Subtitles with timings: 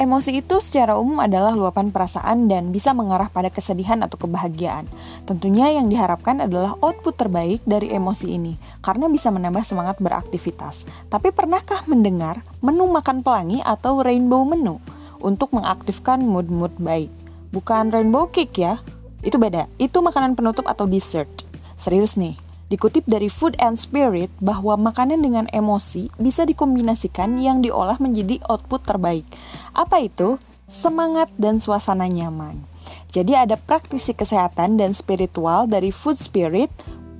[0.00, 4.88] Emosi itu secara umum adalah luapan perasaan dan bisa mengarah pada kesedihan atau kebahagiaan.
[5.28, 10.88] Tentunya yang diharapkan adalah output terbaik dari emosi ini, karena bisa menambah semangat beraktivitas.
[11.12, 14.80] Tapi pernahkah mendengar menu makan pelangi atau rainbow menu
[15.20, 17.12] untuk mengaktifkan mood-mood baik?
[17.52, 18.80] Bukan rainbow cake ya,
[19.20, 19.68] itu beda.
[19.76, 21.28] Itu makanan penutup atau dessert.
[21.76, 22.40] Serius nih,
[22.70, 28.86] Dikutip dari Food and Spirit bahwa makanan dengan emosi bisa dikombinasikan yang diolah menjadi output
[28.86, 29.26] terbaik.
[29.74, 30.36] Apa itu?
[30.70, 32.62] Semangat dan suasana nyaman.
[33.10, 36.70] Jadi ada praktisi kesehatan dan spiritual dari Food Spirit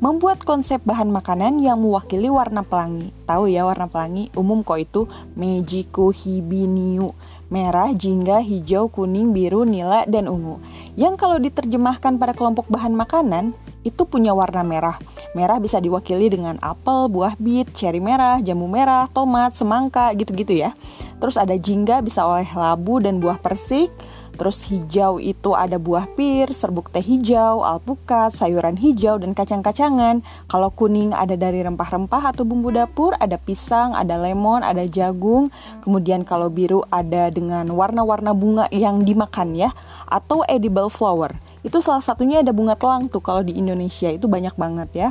[0.00, 3.12] membuat konsep bahan makanan yang mewakili warna pelangi.
[3.28, 4.32] Tahu ya warna pelangi?
[4.32, 5.04] Umum kok itu
[5.36, 7.12] Mejiku Hibiniu.
[7.50, 10.62] Merah, jingga, hijau, kuning, biru, nila, dan ungu.
[10.95, 15.02] Yang kalau diterjemahkan pada kelompok bahan makanan, itu punya warna merah.
[15.30, 20.74] Merah bisa diwakili dengan apel, buah bit, cherry merah, jambu merah, tomat, semangka, gitu-gitu ya.
[21.22, 23.95] Terus ada jingga bisa oleh labu dan buah persik.
[24.34, 30.24] Terus hijau itu ada buah pir, serbuk teh hijau, alpukat, sayuran hijau, dan kacang-kacangan.
[30.48, 35.52] Kalau kuning ada dari rempah-rempah atau bumbu dapur, ada pisang, ada lemon, ada jagung.
[35.84, 39.76] Kemudian kalau biru ada dengan warna-warna bunga yang dimakan ya,
[40.09, 41.37] atau edible flower.
[41.60, 45.08] Itu salah satunya ada bunga telang tuh kalau di Indonesia itu banyak banget ya.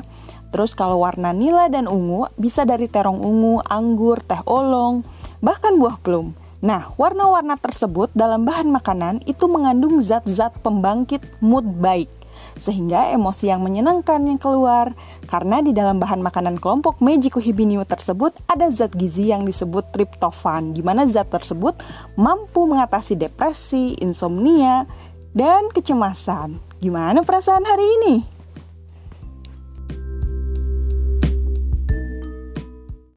[0.49, 5.05] Terus kalau warna nila dan ungu bisa dari terong ungu, anggur, teh olong,
[5.39, 6.33] bahkan buah plum.
[6.59, 12.11] Nah, warna-warna tersebut dalam bahan makanan itu mengandung zat-zat pembangkit mood baik
[12.59, 14.91] sehingga emosi yang menyenangkan yang keluar.
[15.29, 20.73] Karena di dalam bahan makanan kelompok Meiji Hibiniu tersebut ada zat gizi yang disebut triptofan,
[20.75, 21.79] di mana zat tersebut
[22.17, 24.89] mampu mengatasi depresi, insomnia,
[25.33, 26.57] dan kecemasan.
[26.79, 28.38] Gimana perasaan hari ini?